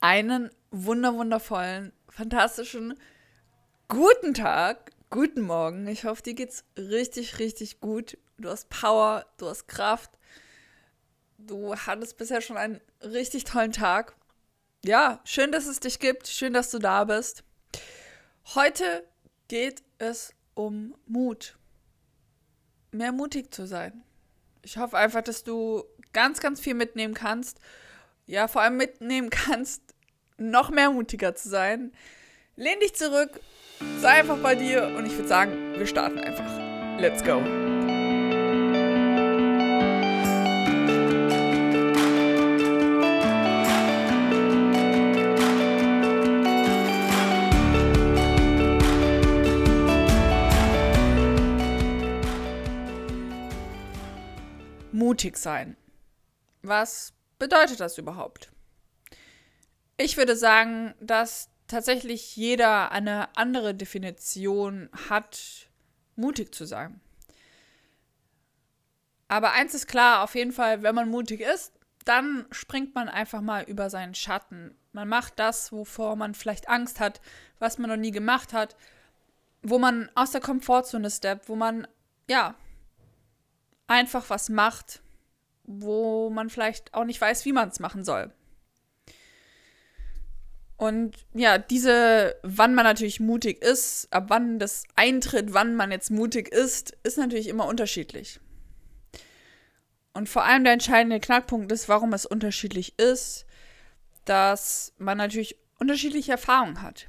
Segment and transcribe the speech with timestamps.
[0.00, 2.98] einen wunderwundervollen, fantastischen,
[3.88, 5.86] guten Tag, guten Morgen.
[5.88, 8.18] Ich hoffe, dir geht's richtig, richtig gut.
[8.38, 10.10] Du hast Power, du hast Kraft.
[11.38, 14.14] Du hattest bisher schon einen richtig tollen Tag.
[14.84, 16.28] Ja, schön, dass es dich gibt.
[16.28, 17.44] Schön, dass du da bist.
[18.54, 19.06] Heute
[19.48, 21.56] geht es um Mut.
[22.92, 24.04] Mehr mutig zu sein.
[24.62, 27.60] Ich hoffe einfach, dass du ganz, ganz viel mitnehmen kannst.
[28.28, 29.82] Ja, vor allem mitnehmen kannst,
[30.36, 31.92] noch mehr mutiger zu sein.
[32.56, 33.40] Lehn dich zurück,
[34.00, 36.98] sei einfach bei dir und ich würde sagen, wir starten einfach.
[36.98, 37.40] Let's go.
[54.90, 55.76] Mutig sein.
[56.62, 58.52] Was bedeutet das überhaupt?
[59.96, 65.68] Ich würde sagen, dass tatsächlich jeder eine andere Definition hat,
[66.16, 67.00] mutig zu sein.
[69.28, 71.72] Aber eins ist klar, auf jeden Fall, wenn man mutig ist,
[72.04, 74.76] dann springt man einfach mal über seinen Schatten.
[74.92, 77.20] Man macht das, wovor man vielleicht Angst hat,
[77.58, 78.76] was man noch nie gemacht hat,
[79.62, 81.88] wo man aus der Komfortzone steppt, wo man,
[82.28, 82.54] ja,
[83.88, 85.02] einfach was macht,
[85.66, 88.32] wo man vielleicht auch nicht weiß, wie man es machen soll.
[90.76, 96.10] Und ja, diese, wann man natürlich mutig ist, ab wann das eintritt, wann man jetzt
[96.10, 98.40] mutig ist, ist natürlich immer unterschiedlich.
[100.12, 103.46] Und vor allem der entscheidende Knackpunkt ist, warum es unterschiedlich ist,
[104.24, 107.08] dass man natürlich unterschiedliche Erfahrungen hat.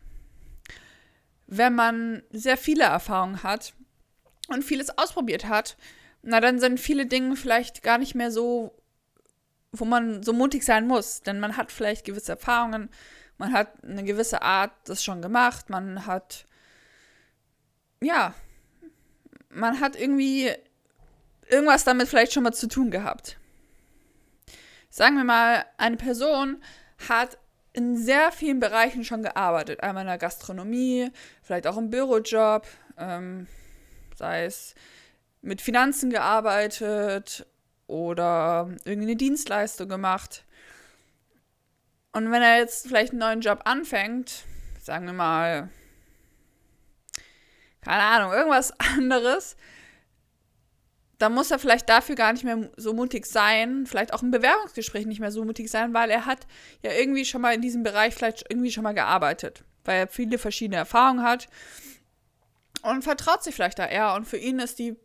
[1.46, 3.74] Wenn man sehr viele Erfahrungen hat
[4.50, 5.78] und vieles ausprobiert hat,
[6.28, 8.76] na dann sind viele Dinge vielleicht gar nicht mehr so,
[9.72, 11.22] wo man so mutig sein muss.
[11.22, 12.90] Denn man hat vielleicht gewisse Erfahrungen,
[13.38, 16.46] man hat eine gewisse Art das schon gemacht, man hat,
[18.02, 18.34] ja,
[19.50, 20.52] man hat irgendwie
[21.48, 23.38] irgendwas damit vielleicht schon mal zu tun gehabt.
[24.90, 26.62] Sagen wir mal, eine Person
[27.08, 27.38] hat
[27.72, 29.82] in sehr vielen Bereichen schon gearbeitet.
[29.82, 31.10] Einmal in der Gastronomie,
[31.42, 32.68] vielleicht auch im Bürojob,
[32.98, 33.48] ähm,
[34.18, 34.76] sei es
[35.42, 37.46] mit Finanzen gearbeitet
[37.88, 40.46] oder irgendeine Dienstleistung gemacht.
[42.12, 44.44] Und wenn er jetzt vielleicht einen neuen Job anfängt,
[44.82, 45.70] sagen wir mal,
[47.82, 49.56] keine Ahnung, irgendwas anderes,
[51.18, 55.06] dann muss er vielleicht dafür gar nicht mehr so mutig sein, vielleicht auch im Bewerbungsgespräch
[55.06, 56.46] nicht mehr so mutig sein, weil er hat
[56.84, 60.38] ja irgendwie schon mal in diesem Bereich vielleicht irgendwie schon mal gearbeitet, weil er viele
[60.38, 61.48] verschiedene Erfahrungen hat
[62.84, 64.14] und vertraut sich vielleicht da eher.
[64.14, 64.96] Und für ihn ist die,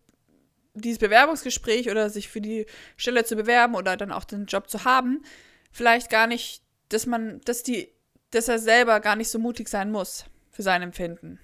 [0.74, 2.66] dieses Bewerbungsgespräch oder sich für die
[2.96, 5.22] Stelle zu bewerben oder dann auch den Job zu haben,
[5.70, 6.62] vielleicht gar nicht
[6.92, 7.88] dass man, dass die,
[8.30, 11.38] dass er selber gar nicht so mutig sein muss für sein Empfinden.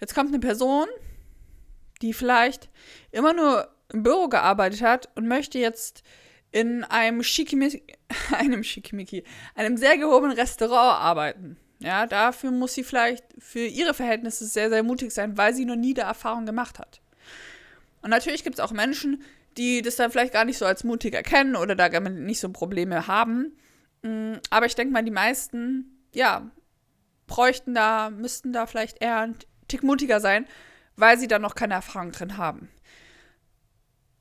[0.00, 0.86] Jetzt kommt eine Person,
[2.02, 2.68] die vielleicht
[3.10, 6.02] immer nur im Büro gearbeitet hat und möchte jetzt
[6.52, 7.82] in einem Schickimicki,
[8.32, 9.24] einem Schickimicki,
[9.54, 11.56] einem sehr gehobenen Restaurant arbeiten.
[11.80, 15.76] Ja, dafür muss sie vielleicht für ihre Verhältnisse sehr, sehr mutig sein, weil sie noch
[15.76, 16.99] nie der Erfahrung gemacht hat.
[18.02, 19.22] Und natürlich gibt es auch Menschen,
[19.56, 23.06] die das dann vielleicht gar nicht so als mutig erkennen oder da nicht so Probleme
[23.06, 23.56] haben.
[24.02, 26.50] Mm, aber ich denke mal, die meisten, ja,
[27.26, 29.36] bräuchten da, müssten da vielleicht eher ein
[29.68, 30.46] Tick mutiger sein,
[30.96, 32.68] weil sie da noch keine Erfahrung drin haben.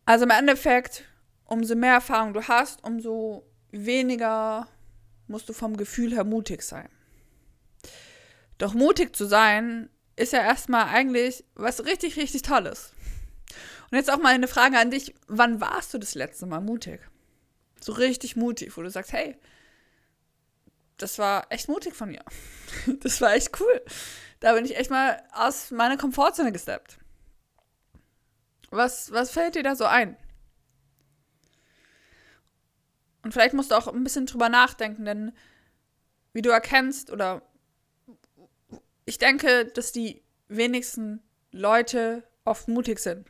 [0.05, 1.05] Also im Endeffekt,
[1.45, 4.67] umso mehr Erfahrung du hast, umso weniger
[5.27, 6.89] musst du vom Gefühl her mutig sein.
[8.57, 12.93] Doch mutig zu sein, ist ja erstmal eigentlich was richtig, richtig Tolles.
[13.91, 17.01] Und jetzt auch mal eine Frage an dich: Wann warst du das letzte Mal mutig?
[17.81, 19.37] So richtig mutig, wo du sagst, hey,
[20.97, 22.23] das war echt mutig von mir.
[23.01, 23.81] Das war echt cool.
[24.39, 26.99] Da bin ich echt mal aus meiner Komfortzone gesteppt.
[28.69, 30.15] Was, was fällt dir da so ein?
[33.23, 35.33] Und vielleicht musst du auch ein bisschen drüber nachdenken, denn
[36.33, 37.41] wie du erkennst, oder
[39.05, 41.21] ich denke, dass die wenigsten
[41.51, 43.27] Leute oft mutig sind.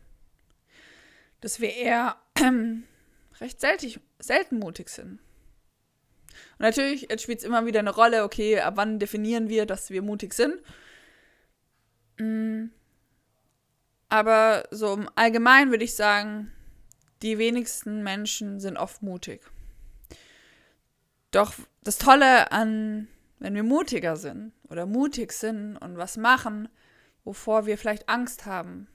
[1.42, 2.18] Dass wir eher
[3.40, 5.20] recht selten, selten mutig sind.
[6.58, 10.02] Und natürlich spielt es immer wieder eine Rolle, okay, ab wann definieren wir, dass wir
[10.02, 10.62] mutig sind.
[12.18, 12.68] Mm.
[14.10, 16.52] Aber so im Allgemeinen würde ich sagen,
[17.22, 19.42] die wenigsten Menschen sind oft mutig.
[21.32, 21.54] Doch
[21.84, 23.08] das Tolle an,
[23.38, 26.70] wenn wir mutiger sind oder mutig sind und was machen,
[27.24, 28.88] wovor wir vielleicht Angst haben,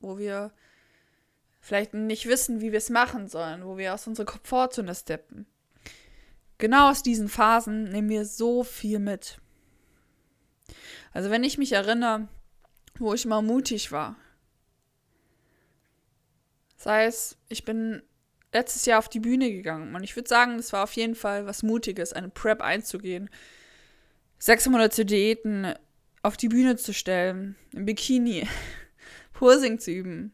[0.00, 0.52] wo wir
[1.60, 5.46] vielleicht nicht wissen, wie wir es machen sollen, wo wir aus unserer Komfortzone steppen,
[6.58, 9.38] genau aus diesen Phasen nehmen wir so viel mit.
[11.12, 12.28] Also wenn ich mich erinnere,
[12.98, 14.16] wo ich mal mutig war,
[16.76, 18.02] sei es, ich bin
[18.52, 21.46] letztes Jahr auf die Bühne gegangen und ich würde sagen, das war auf jeden Fall
[21.46, 23.30] was Mutiges, eine Prep einzugehen,
[24.38, 25.74] sechs Monate Diäten
[26.22, 28.48] auf die Bühne zu stellen, im Bikini,
[29.32, 30.32] Posing zu üben,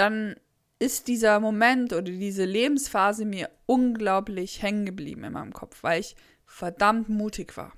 [0.00, 0.34] dann
[0.78, 6.16] ist dieser Moment oder diese Lebensphase mir unglaublich hängen geblieben in meinem Kopf, weil ich
[6.46, 7.72] verdammt mutig war.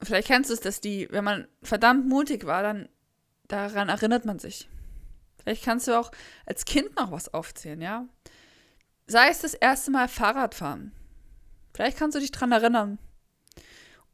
[0.00, 2.88] Vielleicht kennst du es, dass die, wenn man verdammt mutig war, dann
[3.48, 4.68] daran erinnert man sich.
[5.42, 6.12] Vielleicht kannst du auch
[6.46, 8.06] als Kind noch was aufzählen, ja?
[9.06, 10.92] Sei es das erste Mal Fahrrad fahren.
[11.74, 12.98] Vielleicht kannst du dich daran erinnern.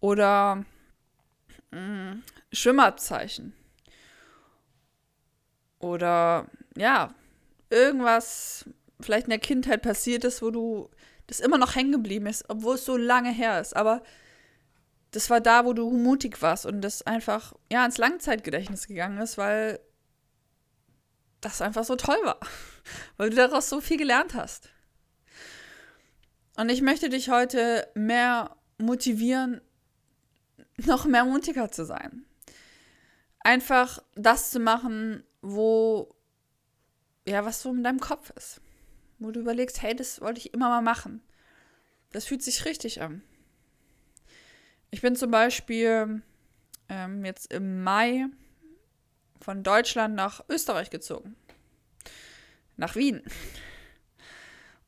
[0.00, 0.64] Oder
[1.72, 2.22] mh, mm,
[2.52, 3.52] Schwimmabzeichen.
[5.80, 6.46] Oder
[6.76, 7.14] ja,
[7.70, 8.66] irgendwas
[9.00, 10.90] vielleicht in der Kindheit passiert ist, wo du
[11.26, 13.74] das immer noch hängen geblieben ist, obwohl es so lange her ist.
[13.74, 14.02] Aber
[15.10, 19.38] das war da, wo du mutig warst und das einfach ja ins Langzeitgedächtnis gegangen ist,
[19.38, 19.80] weil
[21.40, 22.38] das einfach so toll war,
[23.16, 24.68] weil du daraus so viel gelernt hast.
[26.56, 29.60] Und ich möchte dich heute mehr motivieren,
[30.76, 32.26] noch mehr mutiger zu sein.
[33.40, 36.14] Einfach das zu machen, wo,
[37.26, 38.60] ja, was so in deinem Kopf ist.
[39.18, 41.22] Wo du überlegst, hey, das wollte ich immer mal machen.
[42.12, 43.22] Das fühlt sich richtig an.
[44.90, 46.22] Ich bin zum Beispiel
[46.88, 48.26] ähm, jetzt im Mai
[49.40, 51.36] von Deutschland nach Österreich gezogen.
[52.76, 53.22] Nach Wien.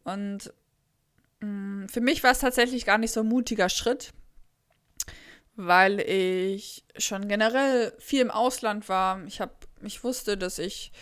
[0.05, 0.53] Und
[1.41, 4.13] mh, mm, für mich war es tatsächlich gar nicht so ein mutiger Schritt,
[5.55, 9.25] weil ich schon generell viel im Ausland war.
[9.27, 10.93] Ich habe ich wusste, dass ich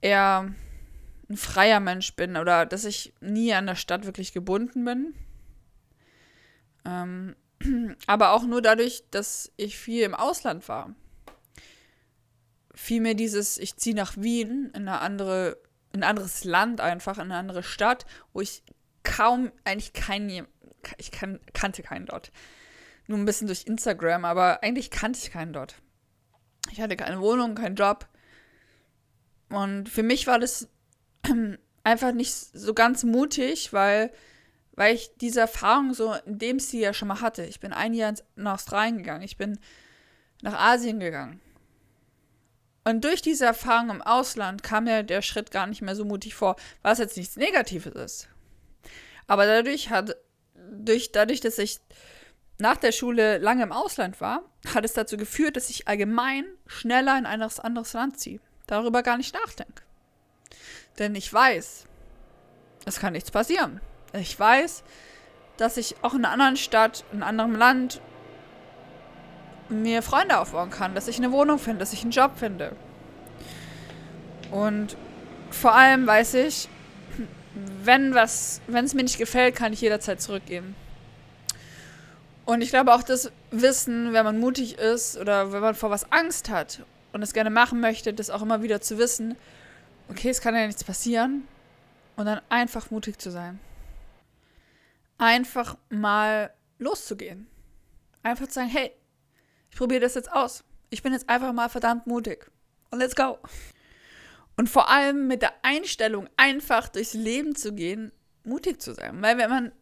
[0.00, 0.52] eher
[1.28, 5.14] ein freier Mensch bin oder dass ich nie an der Stadt wirklich gebunden bin.
[6.84, 7.36] Ähm,
[8.06, 10.94] aber auch nur dadurch, dass ich viel im Ausland war.
[12.74, 15.58] Vielmehr dieses, ich ziehe nach Wien, in eine andere,
[15.92, 18.62] in ein anderes Land einfach, in eine andere Stadt, wo ich
[19.02, 20.46] kaum, eigentlich keinen,
[20.96, 22.30] ich kan, kannte keinen dort.
[23.06, 25.76] Nur ein bisschen durch Instagram, aber eigentlich kannte ich keinen dort.
[26.70, 28.06] Ich hatte keine Wohnung, keinen Job.
[29.48, 30.68] Und für mich war das
[31.84, 34.12] einfach nicht so ganz mutig, weil,
[34.72, 37.44] weil ich diese Erfahrung so in dem Stil ja schon mal hatte.
[37.44, 39.58] Ich bin ein Jahr nach Australien gegangen, ich bin
[40.42, 41.40] nach Asien gegangen.
[42.84, 46.34] Und durch diese Erfahrung im Ausland kam mir der Schritt gar nicht mehr so mutig
[46.34, 48.28] vor, was jetzt nichts Negatives ist.
[49.26, 50.16] Aber dadurch hat,
[50.72, 51.80] durch, dadurch, dass ich
[52.58, 54.42] nach der Schule lange im Ausland war,
[54.74, 58.40] hat es dazu geführt, dass ich allgemein schneller in ein anderes Land ziehe.
[58.66, 59.82] Darüber gar nicht nachdenke.
[60.98, 61.86] Denn ich weiß,
[62.84, 63.80] es kann nichts passieren.
[64.12, 64.82] Ich weiß,
[65.56, 68.00] dass ich auch in einer anderen Stadt, in einem anderen Land
[69.68, 72.74] mir Freunde aufbauen kann, dass ich eine Wohnung finde, dass ich einen Job finde.
[74.50, 74.96] Und
[75.50, 76.68] vor allem weiß ich,
[77.84, 80.74] wenn es mir nicht gefällt, kann ich jederzeit zurückgehen.
[82.48, 86.10] Und ich glaube auch das Wissen, wenn man mutig ist oder wenn man vor was
[86.10, 89.36] Angst hat und es gerne machen möchte, das auch immer wieder zu wissen,
[90.08, 91.46] okay, es kann ja nichts passieren
[92.16, 93.58] und dann einfach mutig zu sein.
[95.18, 97.48] Einfach mal loszugehen.
[98.22, 98.92] Einfach zu sagen, hey,
[99.70, 100.64] ich probiere das jetzt aus.
[100.88, 102.50] Ich bin jetzt einfach mal verdammt mutig.
[102.90, 103.38] Und let's go.
[104.56, 108.10] Und vor allem mit der Einstellung, einfach durchs Leben zu gehen,
[108.42, 109.20] mutig zu sein.
[109.20, 109.72] Weil wenn man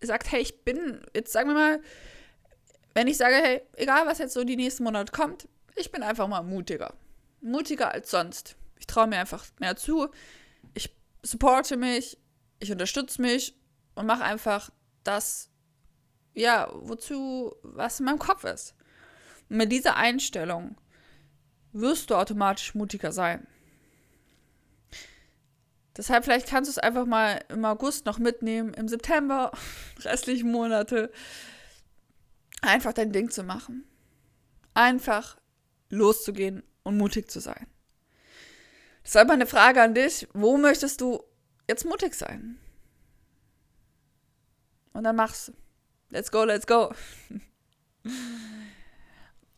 [0.00, 1.82] sagt, hey, ich bin, jetzt sagen wir mal,
[2.94, 6.28] wenn ich sage, hey, egal was jetzt so die nächsten Monate kommt, ich bin einfach
[6.28, 6.94] mal mutiger.
[7.40, 8.56] Mutiger als sonst.
[8.78, 10.08] Ich traue mir einfach mehr zu.
[10.74, 12.18] Ich supporte mich,
[12.60, 13.56] ich unterstütze mich
[13.94, 14.70] und mache einfach
[15.02, 15.50] das,
[16.34, 18.74] ja, wozu, was in meinem Kopf ist.
[19.48, 20.76] Und mit dieser Einstellung
[21.72, 23.46] wirst du automatisch mutiger sein.
[25.96, 29.52] Deshalb vielleicht kannst du es einfach mal im August noch mitnehmen, im September,
[30.00, 31.10] restlichen Monate,
[32.62, 33.84] einfach dein Ding zu machen.
[34.74, 35.36] Einfach
[35.90, 37.66] loszugehen und mutig zu sein.
[39.04, 41.22] Deshalb meine Frage an dich, wo möchtest du
[41.68, 42.58] jetzt mutig sein?
[44.92, 45.52] Und dann machst du.
[46.10, 46.92] Let's go, let's go.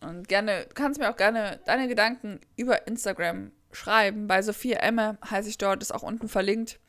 [0.01, 4.27] Und gerne, du kannst mir auch gerne deine Gedanken über Instagram schreiben.
[4.27, 6.81] Bei Sophia Emme heiße ich dort, ist auch unten verlinkt.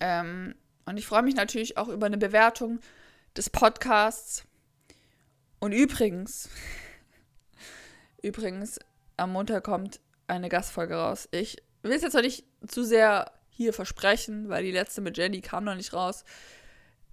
[0.00, 0.54] Ähm,
[0.86, 2.80] und ich freue mich natürlich auch über eine Bewertung
[3.36, 4.44] des Podcasts.
[5.58, 6.48] Und übrigens,
[8.22, 8.78] übrigens,
[9.16, 11.28] am Montag kommt eine Gastfolge raus.
[11.30, 15.40] Ich will es jetzt noch nicht zu sehr hier versprechen, weil die letzte mit Jenny
[15.40, 16.24] kam noch nicht raus.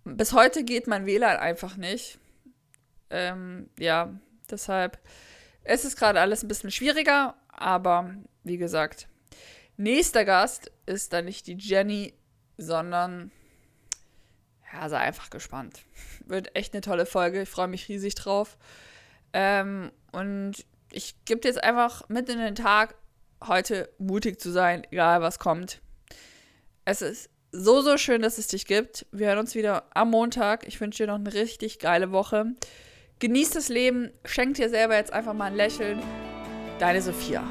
[0.03, 2.17] Bis heute geht mein WLAN einfach nicht.
[3.09, 4.13] Ähm, ja,
[4.49, 4.99] deshalb
[5.63, 9.07] es ist gerade alles ein bisschen schwieriger, aber wie gesagt,
[9.77, 12.13] nächster Gast ist dann nicht die Jenny,
[12.57, 13.31] sondern
[14.73, 15.81] ja, sei einfach gespannt.
[16.25, 17.43] Wird echt eine tolle Folge.
[17.43, 18.57] Ich freue mich riesig drauf.
[19.33, 22.95] Ähm, und ich gebe jetzt einfach mit in den Tag,
[23.45, 25.81] heute mutig zu sein, egal was kommt.
[26.85, 29.05] Es ist so, so schön, dass es dich gibt.
[29.11, 30.67] Wir hören uns wieder am Montag.
[30.67, 32.53] Ich wünsche dir noch eine richtig geile Woche.
[33.19, 36.01] Genieß das Leben, schenk dir selber jetzt einfach mal ein Lächeln.
[36.81, 37.43] Deine Sophia.